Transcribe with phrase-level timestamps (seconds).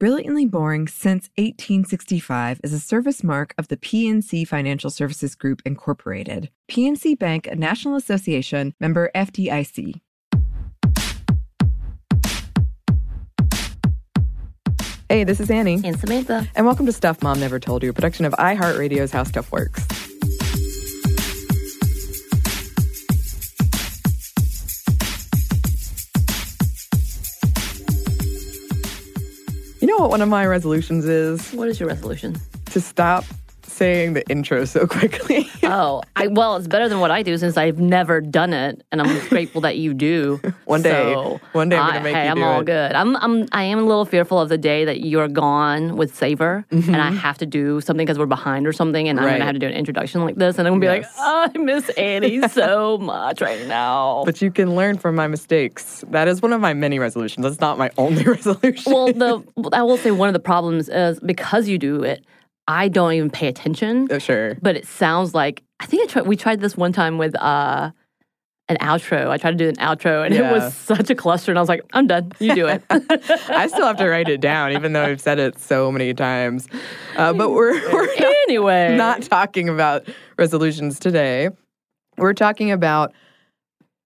[0.00, 6.50] Brilliantly Boring Since 1865 is a service mark of the PNC Financial Services Group, Incorporated.
[6.70, 10.00] PNC Bank, a National Association, member FDIC.
[15.08, 15.80] Hey, this is Annie.
[15.82, 16.46] And Samantha.
[16.54, 20.07] And welcome to Stuff Mom Never Told You, a production of iHeartRadio's How Stuff Works.
[29.98, 31.52] Know what one of my resolutions is?
[31.52, 32.36] What is your resolution?
[32.66, 33.24] To stop
[33.78, 35.48] saying the intro so quickly.
[35.62, 39.00] oh, I well, it's better than what I do since I've never done it, and
[39.00, 40.40] I'm grateful that you do.
[40.66, 42.66] One day, So, one day I'm gonna I- make hey, you I'm all it.
[42.66, 42.92] good.
[42.92, 46.64] I'm I'm I am a little fearful of the day that you're gone with Savor,
[46.70, 49.34] and I have to do something because we're behind or something, and I'm Mm-hmm.
[49.34, 51.16] Gonna have to do an introduction like this, and I'm gonna be Yes.
[51.16, 54.22] like, oh, I miss Annie so much right now.
[54.24, 56.04] But you can learn from my mistakes.
[56.10, 57.44] That is one of my many resolutions.
[57.44, 58.92] That's not my only resolution.
[58.92, 59.42] well, the
[59.72, 62.24] I will say one of the problems is because you do it,
[62.68, 64.06] I don't even pay attention.
[64.10, 64.56] Uh, sure.
[64.60, 66.26] but it sounds like I think I tried.
[66.26, 67.90] We tried this one time with uh,
[68.68, 69.30] an outro.
[69.30, 71.50] I tried to do an outro, and it was such a cluster.
[71.50, 72.30] And I was like, "I'm done.
[72.38, 75.58] You do it." I still have to write it down, even though I've said it
[75.58, 76.68] so many times.
[77.16, 80.06] Uh, but we're, we're not, anyway, not talking about
[80.38, 81.48] resolutions today.
[82.18, 83.14] We're talking about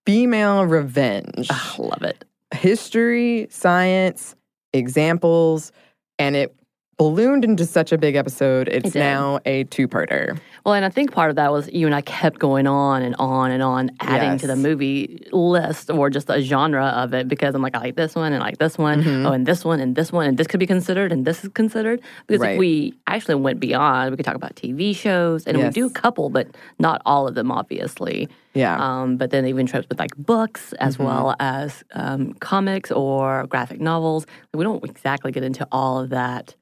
[0.06, 2.24] female revenge, Ugh, love it.
[2.54, 4.36] history, science,
[4.72, 5.72] examples,
[6.18, 6.54] and it
[7.02, 8.68] ballooned into such a big episode.
[8.68, 8.98] It's did.
[9.00, 10.38] now a two-parter.
[10.64, 13.16] Well, and I think part of that was you and I kept going on and
[13.18, 17.56] on and on, adding to the movie list or just a genre of it because
[17.56, 19.02] I'm like, I like this one and I like this one.
[19.02, 19.26] Mhm.
[19.26, 21.50] Oh, and this one and this one and this could be considered and this is
[21.54, 22.00] considered.
[22.28, 22.52] Because Right.
[22.52, 25.90] if we actually went beyond, we could talk about TV shows and we do a
[25.90, 26.46] couple, but
[26.78, 28.28] not all of them, obviously.
[28.54, 28.76] Yeah.
[28.78, 31.04] Um, but then even trips with like books as Mm-hmm.
[31.04, 34.26] well as um, comics or graphic novels.
[34.54, 36.54] We don't exactly get into all of that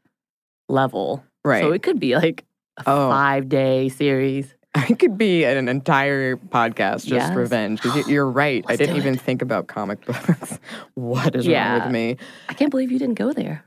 [0.70, 1.22] level.
[1.44, 1.62] Right.
[1.62, 2.44] So it could be like
[2.78, 3.10] a Oh.
[3.10, 4.54] five day series.
[4.88, 7.34] It could be an entire podcast just Yes.
[7.34, 7.82] revenge.
[7.82, 8.64] Because you're right.
[8.68, 9.20] I didn't even it.
[9.20, 10.60] think about comic books.
[10.94, 11.72] what is Yeah.
[11.72, 12.16] wrong with me?
[12.48, 13.64] I can't believe you didn't go there.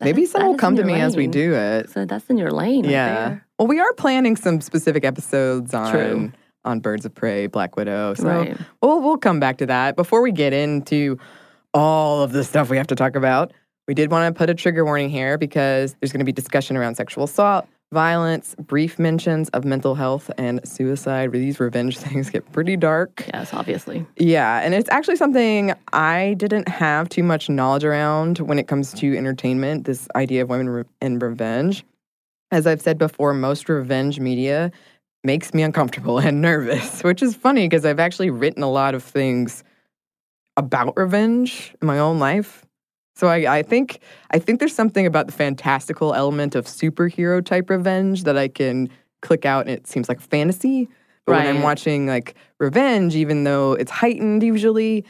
[0.00, 1.90] That Maybe is- some will come to me as we do it.
[1.90, 2.84] So that's in your lane.
[2.84, 3.14] right yeah.
[3.28, 3.46] there.
[3.58, 6.32] Well, we are planning some specific episodes on True.
[6.64, 8.14] on Birds of Prey, Black Widow.
[8.14, 8.56] So Right.
[8.80, 9.96] we'll we'll come back to that.
[9.96, 11.18] Before we get into
[11.74, 13.52] all of the stuff we have to talk about,
[13.88, 16.76] we did want to put a trigger warning here because there's going to be discussion
[16.76, 21.32] around sexual assault, violence, brief mentions of mental health and suicide.
[21.32, 23.24] These revenge things get pretty dark.
[23.32, 24.06] Yes, obviously.
[24.16, 28.92] Yeah, and it's actually something I didn't have too much knowledge around when it comes
[28.94, 31.84] to entertainment, this idea of women re- and revenge.
[32.50, 34.70] As I've said before, most revenge media
[35.24, 39.02] makes me uncomfortable and nervous, which is funny because I've actually written a lot of
[39.02, 39.64] things
[40.56, 42.66] about revenge in my own life.
[43.14, 44.00] So I, I think
[44.30, 48.88] I think there's something about the fantastical element of superhero type revenge that I can
[49.20, 50.88] click out and it seems like fantasy.
[51.26, 55.04] But when I'm watching like revenge, even though it's heightened usually,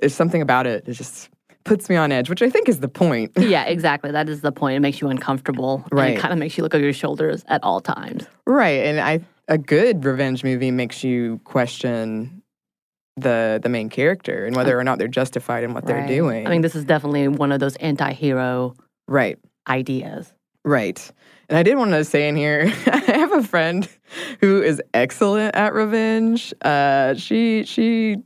[0.00, 1.30] there's something about it that just
[1.64, 3.32] puts me on edge, which I think is the point.
[3.38, 4.10] Yeah, exactly.
[4.10, 4.76] That is the point.
[4.76, 5.82] It makes you uncomfortable.
[5.90, 6.18] And Right.
[6.18, 8.26] it kind of makes you look over your shoulders at all times.
[8.46, 8.84] right.
[8.84, 12.42] And I a good revenge movie makes you question
[13.16, 16.46] the the main character and whether or not they're justified in what they're doing.
[16.46, 18.74] I mean, this is definitely one of those anti hero
[19.06, 19.38] right.
[19.68, 20.32] ideas.
[20.64, 21.10] Right.
[21.48, 23.88] And I did want to say in here, I have a friend
[24.40, 26.54] who is excellent at revenge.
[26.62, 28.16] Uh, she she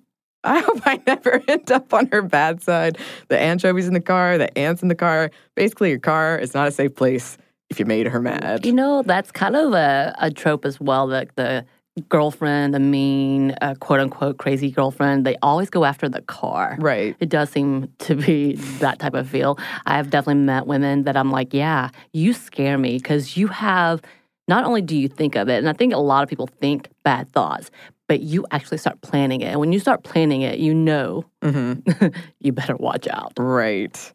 [0.44, 2.98] I hope I never end up on her bad side.
[3.28, 5.30] The anchovies in the car, the ants in the car.
[5.54, 7.36] Basically, your car is not a safe place
[7.70, 8.64] if you made her mad.
[8.64, 11.08] You know, that's kind of a, a trope as well.
[11.08, 11.66] That the
[12.00, 16.76] girlfriend, the mean, uh, quote unquote, crazy girlfriend, they always go after the car.
[16.80, 17.16] Right.
[17.20, 19.58] It does seem to be that type of feel.
[19.86, 24.02] I have definitely met women that I'm like, yeah, you scare me because you have,
[24.48, 26.88] not only do you think of it, and I think a lot of people think
[27.04, 27.70] bad thoughts,
[28.08, 29.48] but you actually start planning it.
[29.48, 32.08] And when you start planning it, you know Mm-hmm.
[32.40, 33.32] you better watch out.
[33.38, 34.12] Right.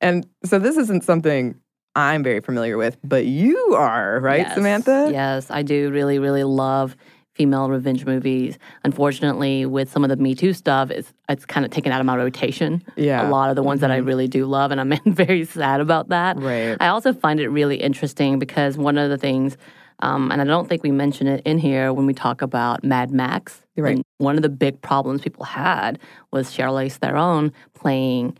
[0.00, 1.54] And so this isn't something
[1.94, 4.54] I'm very familiar with, but you are, right, Yes.
[4.54, 5.08] Samantha?
[5.10, 6.94] Yes, I do really, really love
[7.36, 8.58] female revenge movies.
[8.84, 12.06] Unfortunately, with some of the Me Too stuff, it's it's kind of taken out of
[12.06, 12.82] my rotation.
[12.96, 13.28] Yeah.
[13.28, 16.08] A lot of the ones that I really do love, and I'm very sad about
[16.08, 16.38] that.
[16.38, 16.76] Right.
[16.80, 19.56] I also find it really interesting because one of the things,
[20.00, 23.10] um, and I don't think we mention it in here when we talk about Mad
[23.10, 23.62] Max.
[23.78, 23.96] Right.
[23.96, 25.98] and one of the big problems people had
[26.30, 28.38] was Charlize Theron playing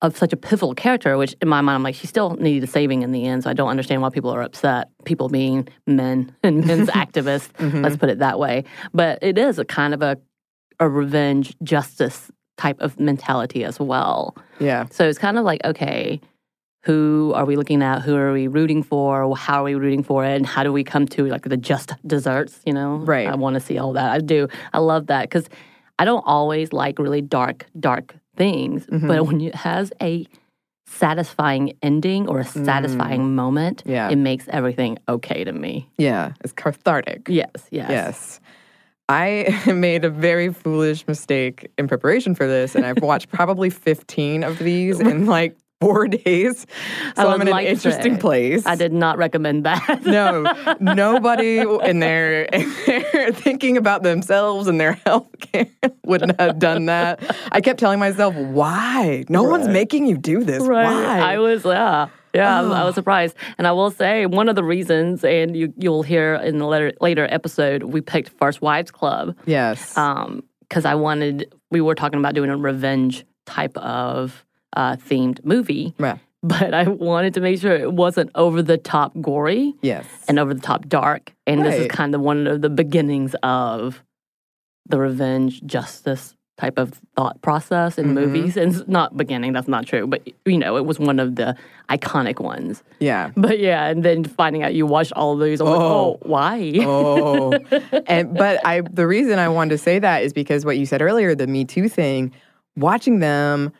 [0.00, 2.66] of such a pivotal character, which in my mind, I'm like, she still needed a
[2.70, 3.42] saving in the end.
[3.42, 4.88] So I don't understand why people are upset.
[5.04, 7.82] People being men and men's activists, Mm-hmm.
[7.82, 8.64] let's put it that way.
[8.94, 10.16] But it is a kind of a,
[10.78, 14.36] a revenge justice type of mentality as well.
[14.60, 14.86] Yeah.
[14.90, 16.20] So it's kind of like, okay,
[16.84, 18.02] who are we looking at?
[18.02, 19.34] Who are we rooting for?
[19.36, 20.36] How are we rooting for it?
[20.36, 22.60] And how do we come to like the just desserts?
[22.64, 23.26] You know, Right.
[23.26, 24.10] I want to see all that.
[24.10, 24.48] I do.
[24.72, 25.48] I love that because
[25.98, 29.06] I don't always like really dark, dark things, Mm-hmm.
[29.08, 30.26] but when it has a
[30.86, 33.90] satisfying ending or a satisfying moment, Mm.
[33.90, 34.08] Yeah.
[34.08, 35.86] it makes everything okay to me.
[35.98, 36.32] Yeah.
[36.42, 37.26] It's cathartic.
[37.28, 38.40] Yes, yes, Yes.
[39.10, 44.44] I made a very foolish mistake in preparation for this, and I've watched probably 15
[44.44, 46.66] of these in like four days.
[47.16, 48.66] I So would I'm in an interesting say, place.
[48.66, 50.02] I did not recommend that.
[50.08, 50.42] No,
[50.80, 55.66] nobody in there, in there thinking about themselves and their health care
[56.04, 57.20] wouldn't have done that.
[57.52, 59.24] I kept telling myself, why?
[59.28, 60.62] No one's making you do this.
[60.62, 60.84] Right.
[60.84, 61.20] Why?
[61.34, 62.08] I was, yeah.
[62.34, 63.36] Yeah, I was- I was surprised.
[63.58, 66.92] And I will say, one of the reasons, and you, you'll hear in the later,
[67.00, 69.96] later episode, we picked First Wives Club yes.
[69.96, 74.44] Um, because I wanted, we were talking about doing a revenge type of
[74.76, 76.18] uh, themed movie, Yeah.
[76.42, 80.06] but I wanted to make sure it wasn't over the top gory Yes.
[80.28, 81.32] and over the top dark.
[81.46, 84.02] And this is kind of one of the beginnings of
[84.86, 88.14] the revenge justice type of thought process in Mm-hmm.
[88.14, 88.56] movies.
[88.56, 91.54] And it's not beginning, that's not true, but you know, it was one of the
[91.88, 92.82] iconic ones.
[92.98, 93.30] yeah.
[93.36, 95.84] But yeah, and then finding out you watched all of these, I'm like, Oh.
[95.84, 96.72] oh, why?
[96.80, 97.52] Oh,
[98.08, 101.00] and but I the reason I wanted to say that is because what you said
[101.00, 102.32] earlier, the Me Too thing,
[102.76, 103.72] watching them,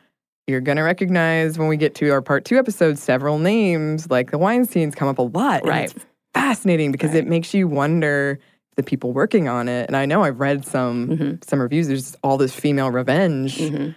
[0.48, 4.38] you're gonna recognize when we get to our part two episode several names like the
[4.38, 5.64] Weinstein's come up a lot.
[5.66, 5.92] Right.
[5.94, 6.04] it's
[6.34, 8.38] fascinating because it makes you wonder
[8.76, 9.86] the people working on it.
[9.88, 11.44] And I know I've read some Mhm.
[11.44, 11.88] some reviews.
[11.88, 13.58] There's all this female revenge.
[13.58, 13.94] Mhm.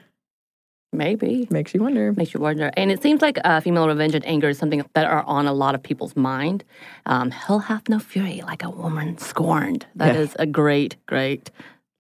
[0.94, 1.48] Maybe.
[1.50, 2.12] Makes you wonder.
[2.18, 2.69] Makes you wonder.
[2.75, 5.53] And it seems like uh, female revenge and anger is something that are on a
[5.53, 6.65] lot of people's mind.
[7.06, 9.86] Um, He'll have no fury like a woman scorned.
[9.95, 10.21] That Yeah.
[10.21, 11.50] is a great, great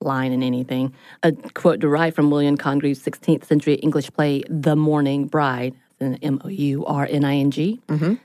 [0.01, 0.93] line in anything.
[1.23, 6.47] A quote derived from William Congreve's 16th century English play, The Mourning Bride, M O
[6.47, 7.79] U R N I N G.
[7.87, 8.19] Mhm.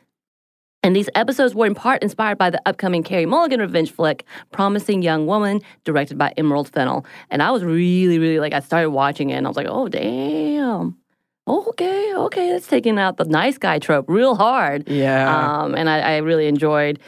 [0.83, 5.03] And these episodes were in part inspired by the upcoming Carey Mulligan revenge flick, Promising
[5.03, 7.05] Young Woman, directed by Emerald Fennell.
[7.29, 9.89] And I was really, really like, I started watching it and I was like, oh,
[9.89, 10.97] damn.
[11.49, 14.89] Okay, okay, that's taking out the nice guy trope real hard.
[14.89, 15.63] Yeah.
[15.63, 17.01] Um, and I, I really enjoyed.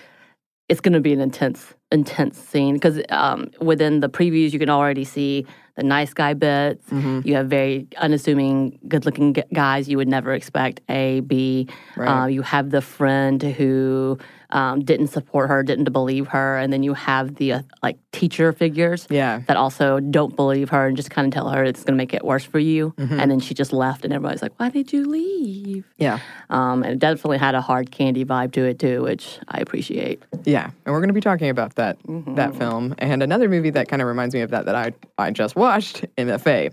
[0.68, 4.68] It's going to be an intense, intense scene because um, within the previews you can
[4.68, 6.85] already see the nice guy bits.
[6.90, 7.21] Mm-hmm.
[7.26, 10.80] You have very unassuming, good-looking guys you would never expect.
[10.88, 11.68] A, B.
[11.97, 12.25] Right.
[12.25, 14.18] Uh, you have the friend who
[14.50, 18.52] um, didn't support her, didn't believe her, and then you have the uh, like teacher
[18.52, 19.43] figures yeah.
[19.47, 22.14] that also don't believe her and just kind of tell her it's going to make
[22.14, 22.93] it worse for you.
[22.97, 23.21] Mm-hmm.
[23.21, 26.21] And then she just left, and everybody's like, "Why did you leave?" Yeah.
[26.50, 30.23] Um, and it definitely had a hard candy vibe to it too, which I appreciate.
[30.45, 33.88] Yeah, and we're going to be talking about that that film and another movie that
[33.88, 36.73] kind of reminds me of that that I I just watched MFA.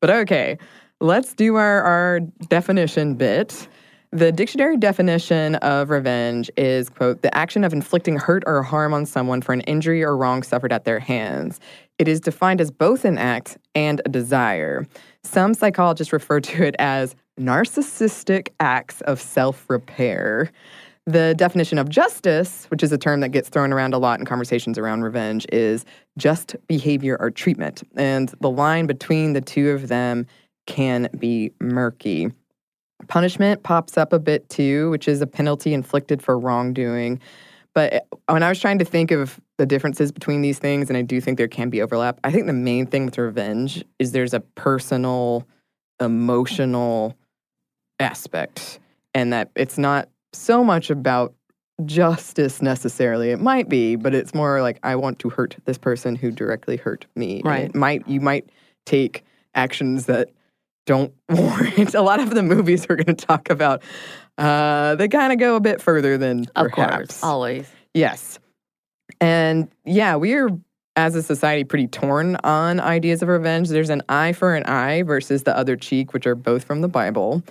[0.00, 0.58] But okay,
[1.00, 3.68] let's do our our definition bit.
[4.14, 9.06] The dictionary definition of revenge is quote the action of inflicting hurt or harm on
[9.06, 11.58] someone for an injury or wrong suffered at their hands.
[11.98, 14.86] It is defined as both an act and a desire.
[15.24, 20.52] Some psychologists refer to it as narcissistic acts of self-repair.
[21.06, 24.26] The definition of justice, which is a term that gets thrown around a lot in
[24.26, 25.84] conversations around revenge, is
[26.18, 27.82] just behavior or treatment.
[27.96, 30.28] And the line between the two of them
[30.66, 32.30] can be murky.
[33.08, 37.20] Punishment pops up a bit too, which is a penalty inflicted for wrongdoing.
[37.74, 40.96] But eh, when I was trying to think of the differences between these things, and
[40.96, 42.18] I do think there can be overlap.
[42.24, 45.46] I think the main thing with revenge is there's a personal,
[46.00, 47.16] emotional
[48.00, 48.78] aspect,
[49.14, 51.34] and that it's not so much about
[51.84, 53.30] justice necessarily.
[53.30, 56.76] It might be, but it's more like I want to hurt this person who directly
[56.76, 57.38] hurt me.
[57.38, 57.64] And Right.
[57.64, 58.48] it might you might
[58.86, 60.30] take actions that
[60.86, 61.94] don't warrant.
[61.94, 63.82] A lot of the movies we're going to talk about,
[64.38, 66.96] uh, they kind of go a bit further than Of perhaps.
[66.96, 67.66] course, always.
[67.94, 68.38] Yes.
[69.20, 70.48] And yeah, we are,
[70.96, 73.68] as a society, pretty torn on ideas of revenge.
[73.68, 76.88] There's an eye for an eye versus the other cheek, which are both from the
[76.88, 77.42] Bible.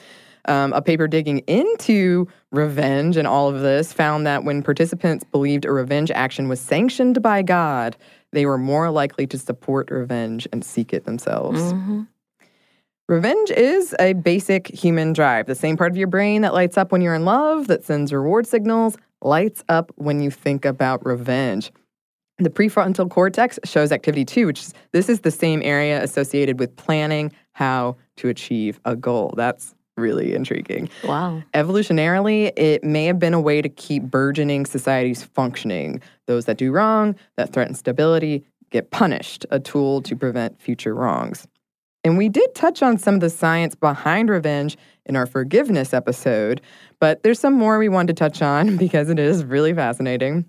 [0.45, 5.63] Um, a paper digging into revenge and all of this found that when participants believed
[5.63, 7.95] a revenge action was sanctioned by God,
[8.33, 11.61] they were more likely to support revenge and seek it themselves.
[11.61, 12.07] Mhm.
[13.09, 15.45] Revenge is a basic human drive.
[15.45, 18.13] The same part of your brain that lights up when you're in love, that sends
[18.13, 21.71] reward signals, lights up when you think about revenge.
[22.37, 26.73] The prefrontal cortex shows activity too, which is, this is the same area associated with
[26.77, 29.33] planning how to achieve a goal.
[29.35, 30.89] That's really intriguing.
[31.03, 31.43] Wow.
[31.53, 36.01] Evolutionarily, it may have been a way to keep burgeoning societies functioning.
[36.25, 41.47] Those that do wrong, that threaten stability, get punished, a tool to prevent future wrongs.
[42.03, 46.61] And we did touch on some of the science behind revenge in our forgiveness episode,
[46.99, 50.45] but there's some more we wanted to touch on because it is really fascinating.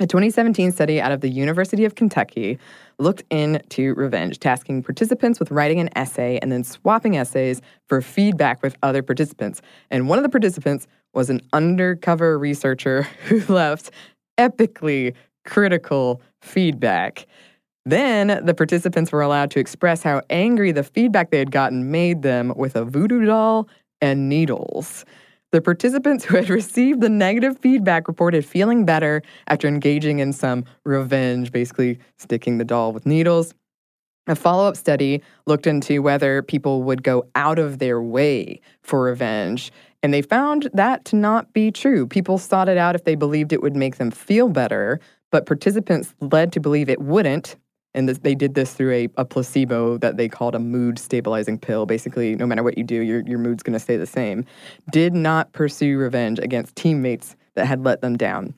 [0.00, 2.58] A 2017 study out of the University of Kentucky
[2.98, 8.60] looked into revenge, tasking participants with writing an essay and then swapping essays for feedback
[8.60, 9.62] with other participants.
[9.90, 13.92] And one of the participants was an undercover researcher who left
[14.36, 17.26] epically critical feedback.
[17.86, 22.22] Then the participants were allowed to express how angry the feedback they had gotten made
[22.22, 23.68] them with a voodoo doll
[24.00, 25.04] and needles.
[25.52, 30.64] The participants who had received the negative feedback reported feeling better after engaging in some
[30.84, 33.54] revenge, basically sticking the doll with needles.
[34.26, 39.02] A follow up study looked into whether people would go out of their way for
[39.02, 39.70] revenge,
[40.02, 42.06] and they found that to not be true.
[42.06, 44.98] People sought it out if they believed it would make them feel better,
[45.30, 47.56] but participants led to believe it wouldn't.
[47.94, 51.58] And this, they did this through a, a placebo that they called a mood stabilizing
[51.58, 51.86] pill.
[51.86, 54.44] Basically, no matter what you do, your, your mood's going to stay the same.
[54.90, 58.54] Did not pursue revenge against teammates that had let them down.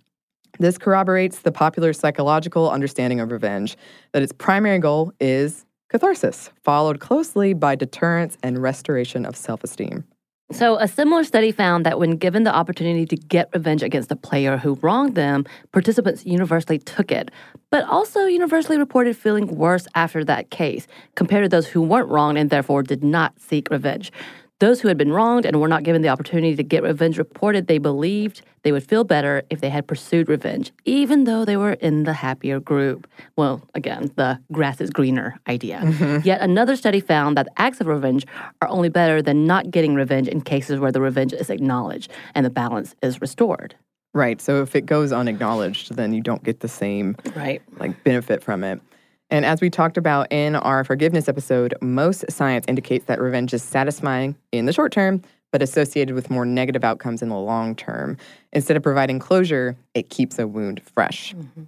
[0.59, 3.77] This corroborates the popular psychological understanding of revenge
[4.13, 10.05] that its primary goal is catharsis, followed closely by deterrence and restoration of self esteem.
[10.53, 14.17] So, a similar study found that when given the opportunity to get revenge against a
[14.17, 17.33] player who wronged them, participants universally took it,
[17.71, 20.87] but also universally reported feeling worse after that case
[21.17, 24.13] compared to those who weren't wronged and therefore did not seek revenge.
[24.59, 27.67] Those who had been wronged and were not given the opportunity to get revenge reported
[27.67, 31.75] they believed they would feel better if they had pursued revenge, even though they were
[31.75, 33.07] in the happier group.
[33.37, 35.81] Well, again, the grass is greener idea.
[35.85, 36.27] Mm-hmm.
[36.27, 38.25] Yet another study found that acts of revenge
[38.63, 42.47] are only better than not getting revenge in cases where the revenge is acknowledged and
[42.47, 43.75] the balance is restored.
[44.15, 44.41] Right.
[44.41, 47.61] So if it goes unacknowledged, then you don't get the same Right.
[47.79, 48.81] like benefit from it.
[49.31, 53.63] And as we talked about in our forgiveness episode, most science indicates that revenge is
[53.63, 58.17] satisfying in the short term, but associated with more negative outcomes in the long term.
[58.53, 61.35] Instead of providing closure, it keeps a wound fresh.
[61.35, 61.65] Mm-hmm.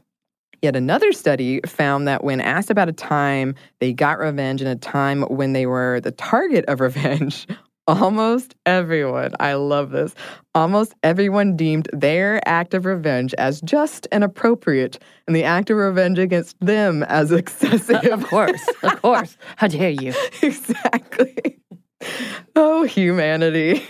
[0.62, 4.76] Yet another study found that when asked about a time they got revenge and a
[4.76, 7.46] time when they were the target of revenge,
[7.88, 10.14] almost everyone, I love this,
[10.54, 15.78] almost everyone deemed their act of revenge as just and appropriate, and the act of
[15.78, 18.04] revenge against them as excessive.
[18.04, 18.64] Of course.
[18.82, 19.36] Of course.
[19.56, 20.12] How dare you?
[20.42, 21.58] exactly.
[22.54, 23.84] Oh, humanity.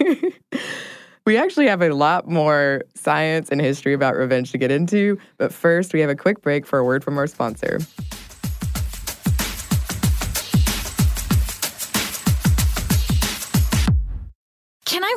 [1.27, 5.53] we actually have a lot more science and history about revenge to get into, but
[5.53, 7.81] first, we have a quick break for a word from our sponsor.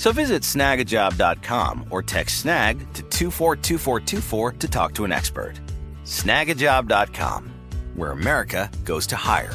[0.00, 5.60] So visit snagajob.com or text snag to 242424 to talk to an expert.
[6.04, 7.50] Snagajob.com,
[7.96, 9.52] where America goes to hire.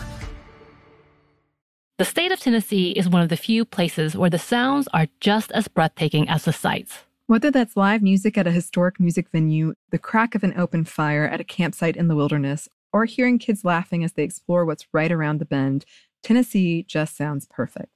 [1.98, 5.52] The state of Tennessee is one of the few places where the sounds are just
[5.52, 6.94] as breathtaking as the sights.
[7.26, 11.28] Whether that's live music at a historic music venue, the crack of an open fire
[11.28, 15.12] at a campsite in the wilderness, or hearing kids laughing as they explore what's right
[15.12, 15.86] around the bend,
[16.22, 17.95] Tennessee just sounds perfect.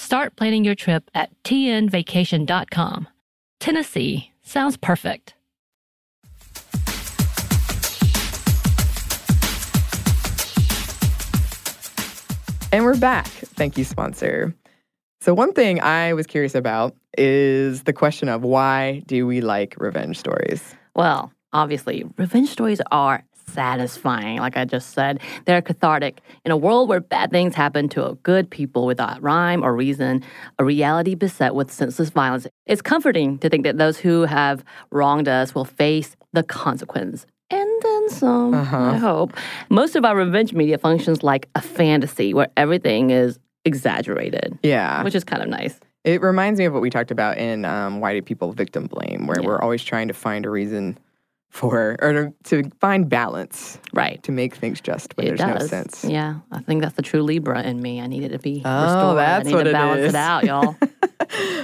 [0.00, 3.06] Start planning your trip at tnvacation.com.
[3.60, 5.34] Tennessee sounds perfect.
[12.72, 13.26] And we're back.
[13.26, 14.54] Thank you, sponsor.
[15.20, 19.74] So, one thing I was curious about is the question of why do we like
[19.78, 20.74] revenge stories?
[20.96, 25.20] Well, obviously, revenge stories are satisfying, like I just said.
[25.44, 26.20] They're cathartic.
[26.44, 30.22] In a world where bad things happen to good people without rhyme or reason,
[30.58, 35.28] a reality beset with senseless violence, it's comforting to think that those who have wronged
[35.28, 37.26] us will face the consequence.
[37.50, 38.76] And then some, Uh-huh.
[38.76, 39.32] I hope.
[39.70, 45.02] Most of our revenge media functions like a fantasy where everything is exaggerated, Yeah.
[45.02, 45.80] which is kind of nice.
[46.04, 49.26] It reminds me of what we talked about in um, Why Do People Victim Blame,
[49.26, 49.46] where Yeah.
[49.46, 50.96] we're always trying to find a reason
[51.50, 54.22] for, or to, find balance Right.
[54.22, 55.60] to make things just when it there's does.
[55.60, 56.04] no sense.
[56.04, 58.00] Yeah, I think that's the true Libra in me.
[58.00, 59.18] I need it to be Oh, restored.
[59.18, 60.08] that's I need what to balance is.
[60.10, 60.76] it out, y'all.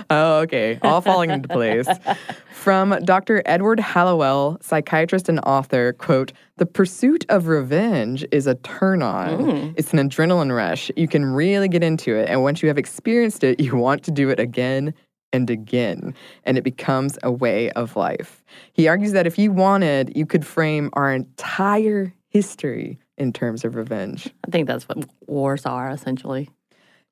[0.08, 0.78] Oh, okay.
[0.82, 1.88] All falling into place.
[2.52, 3.42] From Dr.
[3.46, 9.38] Edward Hallowell, psychiatrist and author, quote, the pursuit of revenge is a turn on.
[9.38, 9.74] Mm.
[9.76, 10.90] It's an adrenaline rush.
[10.96, 12.28] You can really get into it.
[12.28, 14.94] And once you have experienced it, you want to do it again
[15.32, 16.14] and again.
[16.44, 18.44] And it becomes a way of life.
[18.72, 23.74] He argues that if you wanted, you could frame our entire history in terms of
[23.74, 24.28] revenge.
[24.46, 26.50] I think that's what wars are essentially.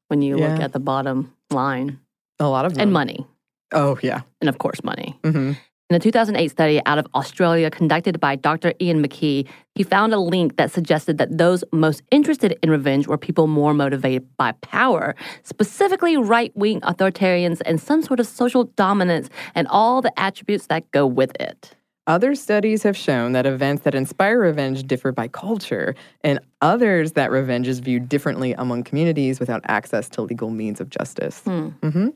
[0.09, 1.99] When you look at the bottom line
[2.39, 2.83] A lot of them.
[2.83, 3.27] and money,
[3.73, 4.21] Oh, yeah.
[4.41, 5.19] and of course money.
[5.25, 5.53] hmm
[5.91, 8.73] In a 2008 study out of Australia conducted by Dr.
[8.81, 13.19] Ian McKee, he found a link that suggested that those most interested in revenge were
[13.19, 19.29] people more motivated by power, specifically right wing authoritarians and some sort of social dominance
[19.55, 21.77] and all the attributes that go with it.
[22.07, 27.31] Other studies have shown that events that inspire revenge differ by culture, and others that
[27.31, 31.41] revenge is viewed differently among communities without access to legal means of justice.
[31.41, 32.09] hmm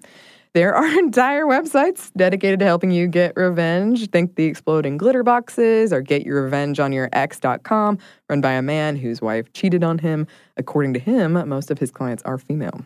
[0.59, 4.11] There are entire websites dedicated to helping you get revenge.
[4.11, 7.97] Think the exploding glitter boxes or get your revenge on your ex.com,
[8.29, 10.27] run by a man whose wife cheated on him.
[10.57, 12.85] According to him, most of his clients are female.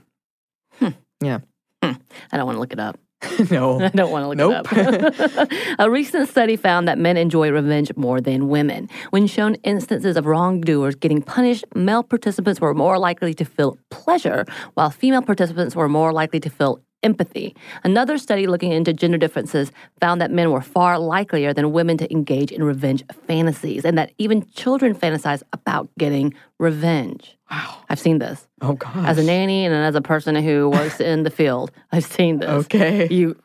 [0.81, 0.89] Hmm.
[1.23, 1.39] Yeah.
[1.83, 1.93] Hmm.
[2.31, 2.99] I don't want to look it up.
[3.51, 3.81] no.
[3.81, 4.67] I don't want to look Nope.
[4.71, 5.49] it up.
[5.79, 8.91] a recent study found that men enjoy revenge more than women.
[9.11, 14.45] When shown instances of wrongdoers getting punished, male participants were more likely to feel pleasure,
[14.75, 17.55] while female participants were more likely to feel empathy.
[17.85, 22.11] Another study looking into gender differences found that men were far likelier than women to
[22.13, 27.37] engage in revenge fantasies, and that even children fantasize about getting revenge.
[27.51, 27.79] Wow.
[27.89, 28.47] I've seen this.
[28.61, 29.07] Oh, gosh.
[29.07, 32.49] As a nanny and as a person who works in the field, I've seen this.
[32.49, 33.09] Okay.
[33.11, 33.37] You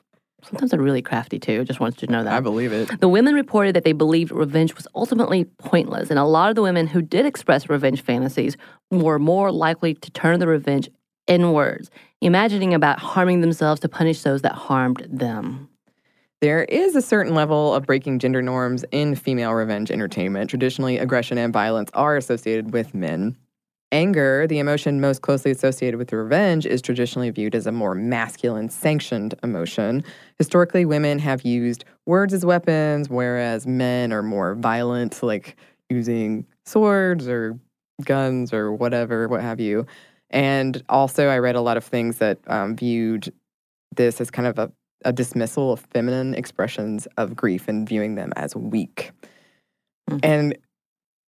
[0.43, 1.65] sometimes are really crafty too.
[1.65, 2.31] Just wants you to know that.
[2.31, 3.01] I believe it.
[3.01, 6.61] The women reported that they believed revenge was ultimately pointless, and a lot of the
[6.61, 8.55] women who did express revenge fantasies
[8.91, 10.89] were more likely to turn the revenge
[11.27, 11.89] inwards,
[12.21, 15.69] imagining about harming themselves to punish those that harmed them.
[16.39, 20.49] There is a certain level of breaking gender norms in female revenge entertainment.
[20.49, 23.35] Traditionally, aggression and violence are associated with men.
[23.91, 28.69] Anger, the emotion most closely associated with revenge, is traditionally viewed as a more masculine,
[28.69, 30.03] sanctioned emotion.
[30.37, 35.55] Historically, women have used words as weapons, whereas men are more violent, like
[35.89, 37.57] using swords or
[38.03, 39.85] guns or whatever, what have you.
[40.29, 43.31] And also, I read a lot of things that um, viewed
[43.95, 44.71] this as kind of a,
[45.05, 49.11] a dismissal of feminine expressions of grief and viewing them as weak.
[50.09, 50.19] Mhm.
[50.23, 50.57] And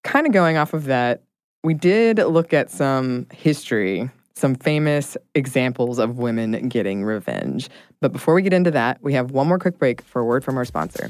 [0.03, 1.23] kind of going off of that,
[1.63, 7.69] we did look at some history, some famous examples of women getting revenge.
[8.01, 10.43] But before we get into that, we have one more quick break for a word
[10.43, 11.09] from our sponsor.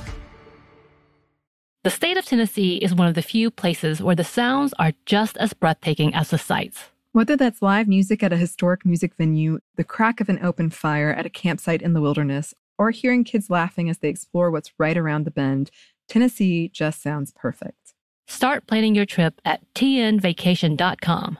[1.83, 5.35] The state of Tennessee is one of the few places where the sounds are just
[5.37, 6.91] as breathtaking as the sights.
[7.11, 11.11] Whether that's live music at a historic music venue, the crack of an open fire
[11.11, 14.95] at a campsite in the wilderness, or hearing kids laughing as they explore what's right
[14.95, 15.71] around the bend,
[16.07, 17.95] Tennessee just sounds perfect.
[18.27, 21.39] Start planning your trip at tnvacation.com.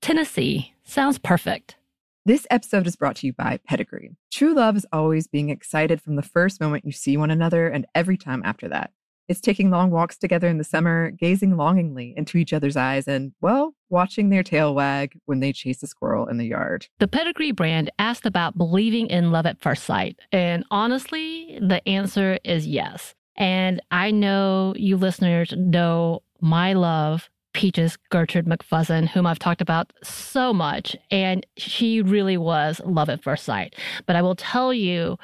[0.00, 1.76] Tennessee sounds perfect.
[2.24, 4.16] This episode is brought to you by Pedigree.
[4.30, 7.84] True love is always being excited from the first moment you see one another and
[7.94, 8.90] every time after that.
[9.32, 13.32] It's taking long walks together in the summer, gazing longingly into each other's eyes, and,
[13.40, 16.86] well, watching their tail wag when they chase a squirrel in the yard.
[16.98, 20.18] The Pedigree brand asked about believing in love at first sight.
[20.32, 23.14] And honestly, the answer is yes.
[23.36, 29.94] And I know you listeners know my love, Peaches Gertrude McFuzzin, whom I've talked about
[30.02, 30.94] so much.
[31.10, 33.76] And she really was love at first sight.
[34.04, 35.16] But I will tell you,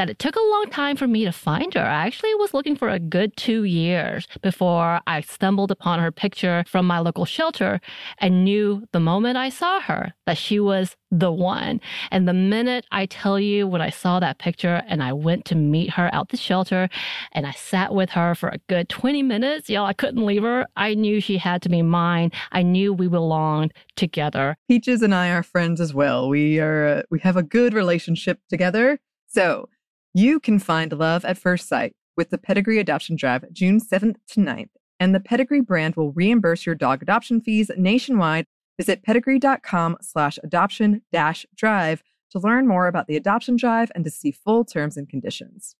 [0.00, 1.82] that it took a long time for me to find her.
[1.82, 6.64] I actually was looking for a good two years before I stumbled upon her picture
[6.66, 7.82] from my local shelter
[8.16, 11.82] and knew the moment I saw her that she was the one.
[12.10, 15.54] And the minute I tell you when I saw that picture and I went to
[15.54, 16.88] meet her out the shelter
[17.32, 20.66] and I sat with her for a good 20 minutes, y'all, I couldn't leave her.
[20.76, 22.32] I knew she had to be mine.
[22.52, 24.56] I knew we belonged together.
[24.66, 26.30] Peaches and I are friends as well.
[26.30, 28.98] We are uh, we have a good relationship together.
[29.26, 29.68] So,
[30.14, 34.40] you can find love at first sight with the Pedigree Adoption Drive June 7th to
[34.40, 38.46] 9th, and the Pedigree brand will reimburse your dog adoption fees nationwide.
[38.78, 44.10] Visit pedigree.com slash adoption dash drive to learn more about the adoption drive and to
[44.10, 45.76] see full terms and conditions.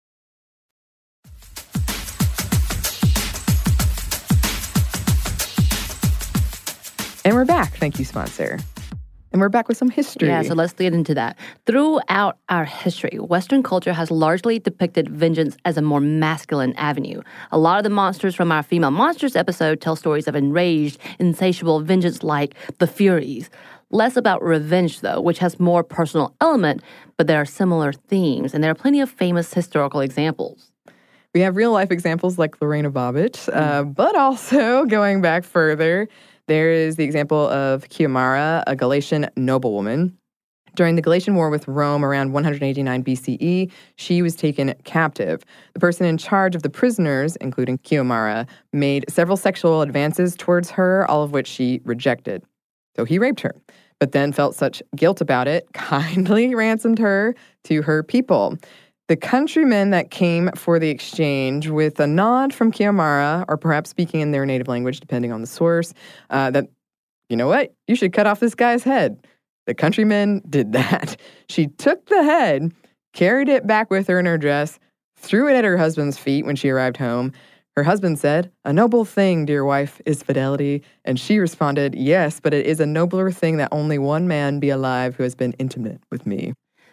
[7.24, 7.74] And we're back.
[7.76, 8.58] Thank you, sponsor.
[9.32, 10.28] And we're back with some history.
[10.28, 11.38] Yeah, so let's get into that.
[11.64, 17.22] Throughout our history, Western culture has largely depicted vengeance as a more masculine avenue.
[17.52, 21.80] A lot of the monsters from our Female Monsters episode tell stories of enraged, insatiable
[21.80, 23.50] vengeance like the Furies.
[23.92, 26.82] Less about revenge, though, which has more personal element,
[27.16, 30.72] but there are similar themes, and there are plenty of famous historical examples.
[31.34, 36.08] We have real life examples like Lorena Bobbitt, uh, but also going back further,
[36.50, 40.18] there is the example of Chiomara, a Galatian noblewoman.
[40.74, 45.44] During the Galatian War with Rome around 189 BCE, she was taken captive.
[45.74, 51.08] The person in charge of the prisoners, including Chiomara, made several sexual advances towards her,
[51.08, 52.42] all of which she rejected.
[52.96, 53.54] So he raped her,
[54.00, 58.58] but then felt such guilt about it, kindly ransomed her to her people.
[59.10, 64.20] The countrymen that came for the exchange, with a nod from Chiomara, or perhaps speaking
[64.20, 65.92] in their native language, depending on the source,
[66.30, 66.68] uh, that,
[67.28, 69.26] you know what, you should cut off this guy's head.
[69.66, 71.16] The countrymen did that.
[71.48, 72.72] She took the head,
[73.12, 74.78] carried it back with her in her dress,
[75.16, 77.32] threw it at her husband's feet when she arrived home.
[77.76, 80.84] Her husband said, A noble thing, dear wife, is fidelity.
[81.04, 84.70] And she responded, Yes, but it is a nobler thing that only one man be
[84.70, 86.52] alive who has been intimate with me.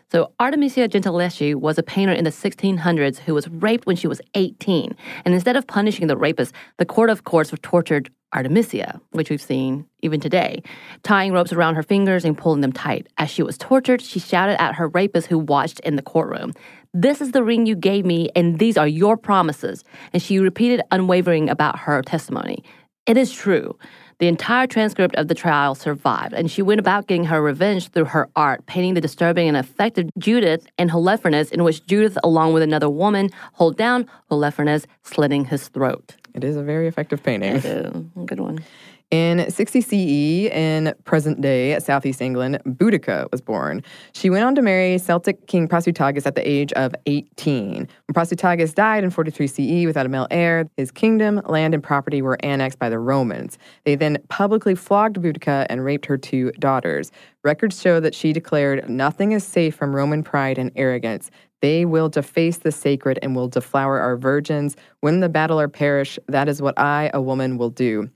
[0.09, 4.21] So Artemisia Gentileschi was a painter in the 1600s who was raped when she was
[4.35, 4.95] 18.
[5.25, 9.85] And instead of punishing the rapist, the court, of course, tortured Artemisia, which we've seen
[10.01, 10.63] even today,
[11.03, 13.07] tying ropes around her fingers and pulling them tight.
[13.17, 16.53] As she was tortured, she shouted at her rapist who watched in the courtroom.
[16.93, 19.83] This is the ring you gave me, and these are your promises.
[20.13, 22.63] And she repeated unwavering about her testimony.
[23.05, 23.77] It is true.
[24.19, 28.05] The entire transcript of the trial survived, and she went about getting her revenge through
[28.05, 32.63] her art, painting the disturbing and effective Judith and Holofernes, in which Judith, along with
[32.63, 36.15] another woman, hold down Holofernes, slitting his throat.
[36.33, 37.57] It is a very effective painting.
[37.57, 37.93] It is.
[38.25, 38.63] Good one.
[39.09, 43.81] In 60 CE, in present day southeast England, Boudica was born.
[44.11, 47.75] She went on to marry Celtic king Prasutagus at the age of 18.
[47.77, 52.21] When Prasutagus died in 43 CE without a male heir, his kingdom, land, and property
[52.21, 53.57] were annexed by the Romans.
[53.85, 57.09] They then publicly flogged Boudica and raped her two daughters.
[57.45, 61.31] Records show that she declared, Nothing is safe from Roman pride and arrogance.
[61.61, 64.75] They will deface the sacred and will deflower our virgins.
[65.01, 66.19] Win the battle or perish.
[66.27, 68.09] That is what I, a woman, will do.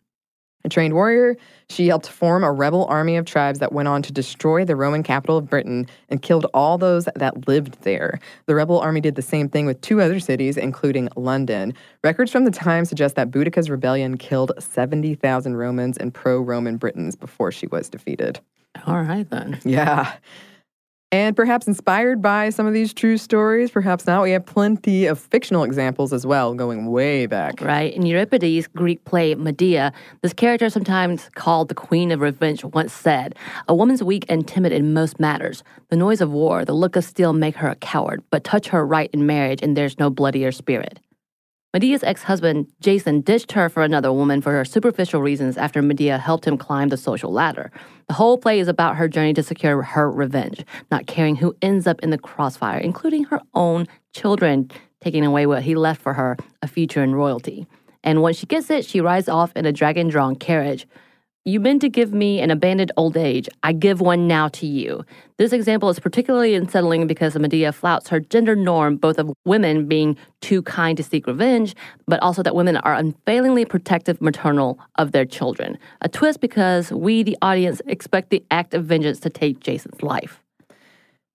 [0.63, 1.38] A trained warrior,
[1.69, 5.04] she helped form a rebel army of tribes that went on to destroy the Roman
[5.04, 8.19] capital of Britain and killed all those that lived there.
[8.45, 11.74] The rebel army did the same thing with two other cities, including London.
[12.04, 17.15] Records from the time suggest that Boudica's rebellion killed 70,000 Romans and pro Roman Britons
[17.15, 18.39] before she was defeated.
[18.86, 19.60] All right, then.
[19.63, 20.13] Yeah.
[21.13, 25.19] And perhaps inspired by some of these true stories, perhaps not, we have plenty of
[25.19, 27.60] fictional examples as well, going way back.
[27.60, 27.93] Right.
[27.93, 33.36] In Euripides' Greek play Medea, this character, sometimes called the Queen of Revenge, once said,
[33.67, 35.63] A woman's weak and timid in most matters.
[35.89, 38.88] The noise of war, the look of steel make her a coward, but touch her
[38.88, 41.02] right in marriage, and there's no bloodier spirit.
[41.73, 46.17] Medea's ex husband, Jason, ditched her for another woman for her superficial reasons after Medea
[46.17, 47.71] helped him climb the social ladder.
[48.07, 51.88] The whole play is about her journey to secure her revenge, not caring who ends
[51.88, 56.36] up in the crossfire, including her own children, taking away what he left for her
[56.62, 57.65] a future in royalty.
[58.03, 60.86] And when she gets it, she rides off in a dragon drawn carriage.
[61.43, 63.49] You meant to give me an abandoned old age.
[63.63, 65.04] I give one now to you.
[65.38, 70.17] This example is particularly unsettling because Medea flouts her gender norm, both of women being
[70.41, 71.73] too kind to seek revenge,
[72.06, 75.80] but also that women are unfailingly protective maternal of their children.
[76.01, 80.43] A twist because we, the audience, expect the act of vengeance to take Jason's life.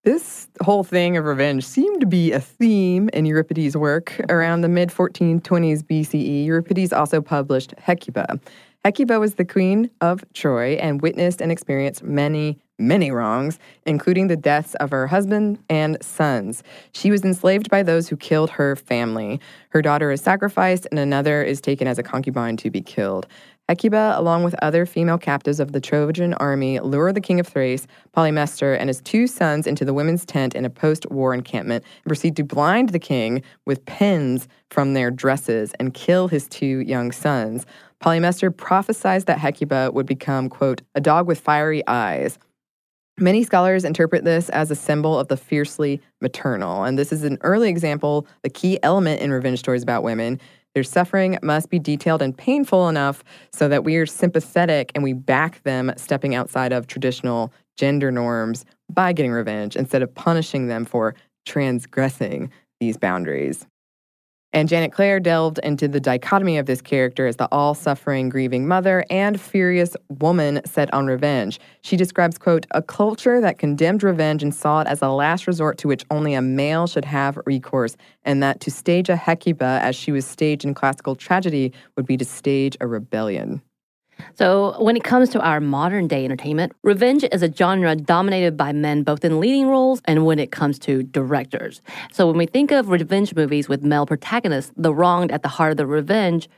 [0.05, 4.21] This whole thing of revenge seemed to be a theme in Euripides' work.
[4.29, 8.39] Around the mid 1420s BCE, Euripides also published Hecuba.
[8.87, 14.37] Hecuba was the queen of Troy and witnessed and experienced many, many wrongs, including the
[14.37, 16.63] deaths of her husband and sons.
[16.93, 19.41] She was enslaved by those who killed her family.
[19.71, 23.27] Her daughter is sacrificed, and another is taken as a concubine to be killed.
[23.69, 27.89] Hecuba, along with other female captives of the Trojan army, lure the king of Thrace,
[28.17, 32.09] Polymestor, and his two sons into the women's tent in a post war encampment and
[32.09, 37.11] proceed to blind the king with pins from their dresses and kill his two young
[37.11, 37.67] sons.
[38.03, 42.39] Polymestor prophesied that Hecuba would become, quote, a dog with fiery eyes.
[43.19, 47.39] Many scholars interpret this as a symbol of the fiercely maternal, and this is an
[47.41, 50.39] early example, the key element in revenge stories about women.
[50.75, 55.15] Their suffering must be detailed and painful enough so that we are sympathetic and we
[55.15, 60.85] back them stepping outside of traditional gender norms by getting revenge instead of punishing them
[60.85, 61.15] for
[61.47, 63.67] transgressing these boundaries.
[64.57, 68.67] And Janet Clare delved into the dichotomy of this character as the all suffering, grieving
[68.67, 71.61] mother and furious woman set on revenge.
[71.83, 75.77] She describes, quote, a culture that condemned revenge and saw it as a last resort
[75.77, 79.95] to which only a male should have recourse, and that to stage a Hecuba as
[79.95, 83.61] she was staged in classical tragedy would be to stage a rebellion.
[84.35, 88.73] So, when it comes to our modern day entertainment, revenge is a genre dominated by
[88.73, 91.81] men both in leading roles and when it comes to directors.
[92.13, 95.73] So, when we think of revenge movies with male protagonists, the wronged at the heart
[95.73, 96.49] of the revenge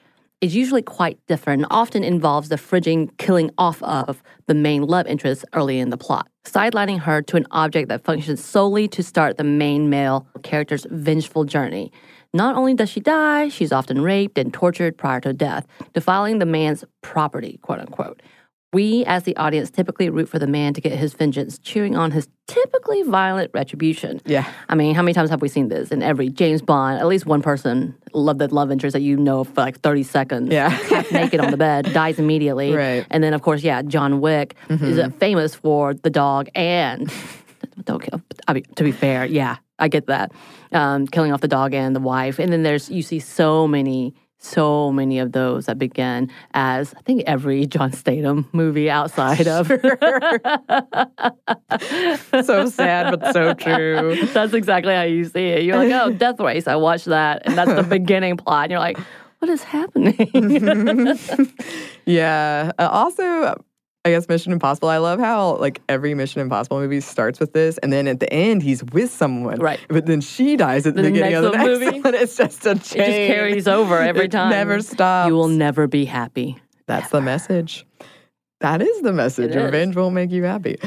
[0.40, 5.44] is usually quite different often involves the fridging killing off of the main love interest
[5.52, 9.44] early in the plot, sidelining her to an object that functions solely to start the
[9.44, 11.90] main male character's vengeful journey.
[12.34, 16.46] Not only does she die, she's often raped and tortured prior to death, defiling the
[16.46, 18.20] man's property, quote unquote.
[18.74, 22.10] We, as the audience, typically root for the man to get his vengeance, cheering on
[22.10, 24.20] his typically violent retribution.
[24.26, 24.46] Yeah.
[24.68, 26.98] I mean, how many times have we seen this in every James Bond?
[27.00, 30.52] At least one person, love the love interest that you know for like 30 seconds,
[30.52, 30.68] Yeah.
[30.90, 32.74] half naked on the bed, dies immediately.
[32.74, 33.06] Right.
[33.10, 37.10] And then, of course, yeah, John Wick is uh, famous for the dog and
[37.84, 38.20] don't kill.
[38.46, 40.32] I mean, to be fair, yeah, I get that.
[40.72, 44.14] Um, killing off the dog and the wife, and then there's you see so many,
[44.38, 49.68] so many of those that begin as I think every John Statham movie outside of.
[52.44, 54.18] so sad, but so true.
[54.32, 55.64] that's exactly how you see it.
[55.64, 56.66] You're like, oh, Death Race.
[56.66, 58.64] I watched that, and that's the beginning plot.
[58.64, 58.98] And you're like,
[59.38, 61.16] what is happening?
[62.08, 62.72] Yeah.
[62.78, 63.62] Uh, also,
[64.08, 64.88] I guess Mission Impossible.
[64.88, 68.32] I love how like every Mission Impossible movie starts with this, and then at the
[68.32, 69.78] end he's with someone, Right.
[69.88, 72.00] But then she dies at the, The beginning of the next movie?
[72.00, 72.14] one.
[72.18, 73.02] It's just a chain.
[73.02, 74.50] It just carries over every It time.
[74.50, 75.28] Never stops.
[75.28, 76.58] You will never be happy.
[76.86, 77.86] That's the message.
[78.60, 79.50] That is the message.
[79.50, 79.62] It is.
[79.64, 80.78] Revenge won't make you happy.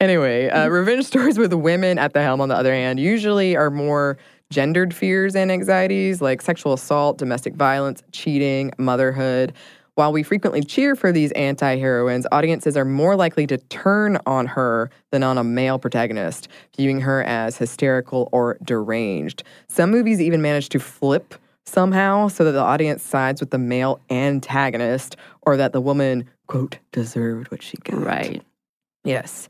[0.00, 3.70] Anyway, uh, revenge stories with women at the helm, on the other hand, usually are
[3.70, 4.18] more
[4.50, 9.54] gendered fears and anxieties like sexual assault, domestic violence, cheating, motherhood.
[9.96, 14.44] While we frequently cheer for these anti heroines, audiences are more likely to turn on
[14.44, 19.42] her than on a male protagonist, viewing her as hysterical or deranged.
[19.68, 23.98] Some movies even manage to flip somehow so that the audience sides with the male
[24.10, 28.04] antagonist or that the woman, quote, deserved what she got.
[28.04, 28.42] Right.
[29.02, 29.48] Yes.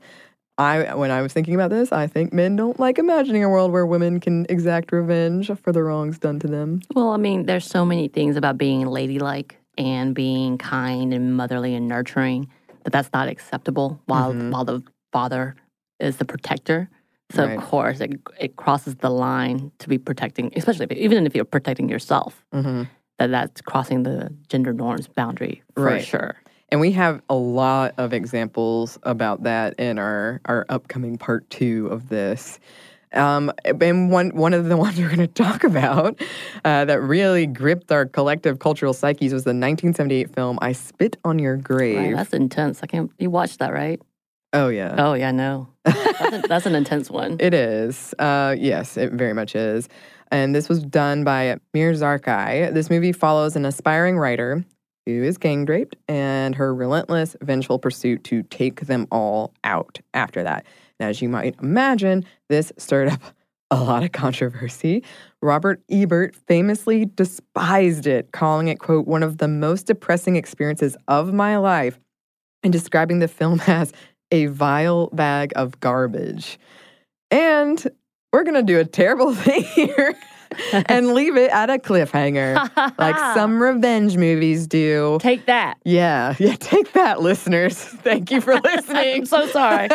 [0.57, 3.73] I when I was thinking about this, I think men don't like imagining a world
[3.73, 6.83] where women can exact revenge for the wrongs done to them.
[6.95, 11.75] Well, I mean, there's so many things about being ladylike and being kind and motherly
[11.75, 12.47] and nurturing
[12.83, 14.51] that that's not acceptable while Mhm.
[14.51, 15.55] while the father
[15.99, 16.89] is the protector.
[17.31, 17.57] So Right.
[17.57, 21.45] of course it it crosses the line to be protecting, especially if, even if you're
[21.45, 22.43] protecting yourself.
[22.53, 22.83] hmm
[23.19, 26.03] That that's crossing the gender norms boundary for Right.
[26.03, 26.35] sure.
[26.69, 31.87] And we have a lot of examples about that in our our upcoming part two
[31.87, 32.59] of this.
[33.13, 36.19] Um, and one one of the ones we're going to talk about
[36.65, 41.39] uh, that really gripped our collective cultural psyches was the 1978 film "I Spit on
[41.39, 42.81] Your Grave." That's intense.
[42.83, 43.11] I can't.
[43.17, 44.01] You watched that, right?
[44.53, 45.69] oh yeah, Oh yeah, no.
[45.83, 47.37] That's, a, that's an intense one.
[47.47, 48.13] It is.
[48.17, 49.87] Uh, yes, it very much is.
[50.31, 52.73] And this was done by Meir Zarchi.
[52.73, 54.65] This movie follows an aspiring writer
[55.05, 60.43] who is gang raped and her relentless, vengeful pursuit to take them all out after
[60.43, 60.65] that.
[60.99, 63.21] As you might imagine, this stirred up
[63.69, 65.03] a lot of controversy.
[65.41, 71.33] Robert Ebert famously despised it, calling it, quote, one of the most depressing experiences of
[71.33, 71.99] my life,
[72.63, 73.93] and describing the film as
[74.31, 76.57] a vile bag of garbage.
[77.29, 77.85] And
[78.31, 80.15] we're going to do a terrible thing here
[80.87, 82.55] and leave it at a cliffhanger,
[82.97, 85.17] like some revenge movies do.
[85.21, 85.77] Take that.
[85.83, 87.77] Yeah, yeah, take that, listeners.
[87.77, 89.21] Thank you for listening.
[89.21, 89.89] I'm so sorry.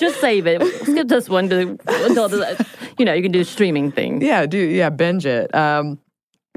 [0.00, 0.62] Just save it.
[0.82, 2.66] Skip this one to, until the,
[2.98, 4.22] you know you can do streaming thing.
[4.22, 5.54] Yeah, do yeah, binge it.
[5.54, 5.98] Um,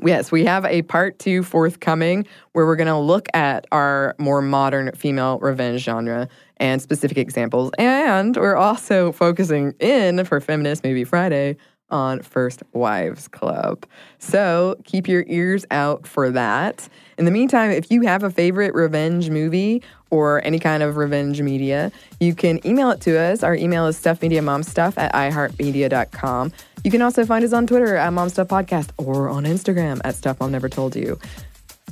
[0.03, 4.41] yes, we have a part two forthcoming where we're going to look at our more
[4.41, 6.27] modern female revenge genre
[6.57, 11.57] and specific examples, and we're also focusing in for Feminist Movie Friday
[11.89, 13.85] on First Wives Club.
[14.19, 16.87] So keep your ears out for that.
[17.17, 21.41] In the meantime, if you have a favorite revenge movie or any kind of revenge
[21.41, 23.43] media, you can email it to us.
[23.43, 26.51] Our email is stuffmediamomstuff at iheartmedia.com.
[26.83, 30.51] You can also find us on Twitter at momstuffpodcast or on Instagram at Stuff Mom
[30.51, 31.19] Never Told You.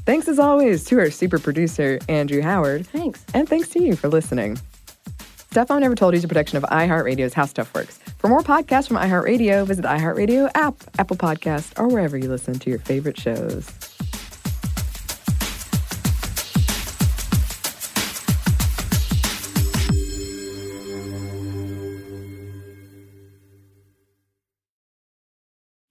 [0.06, 2.86] Thanks as always to our super producer, Andrew Howard.
[2.88, 3.24] Thanks.
[3.34, 4.60] And thanks to you for listening.
[5.56, 8.00] Mom Never Told You is a production of iHeartRadio's How Stuff Works.
[8.18, 12.58] For more podcasts from iHeartRadio, visit the iHeartRadio app, Apple Podcast, or wherever you listen
[12.60, 13.72] to your favorite shows.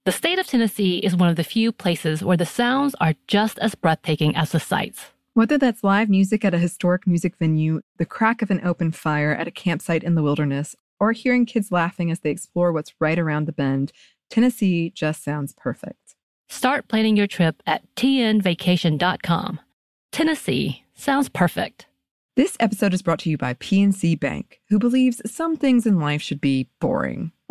[0.05, 3.57] The state of Tennessee is one of the few places where the sounds are just
[3.59, 5.12] as breathtaking as the sights.
[5.35, 9.33] Whether that's live music at a historic music venue, the crack of an open fire
[9.33, 13.17] at a campsite in the wilderness, or hearing kids laughing as they explore what's right
[13.17, 13.91] around the bend,
[14.29, 16.13] Tennessee just sounds perfect.
[16.49, 19.59] Start planning your trip at tnvacation.com.
[20.11, 21.87] Tennessee sounds perfect.
[22.35, 26.21] This episode is brought to you by PNC Bank, who believes some things in life
[26.21, 27.31] should be boring,